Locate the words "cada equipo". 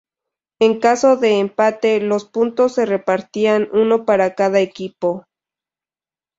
4.33-5.25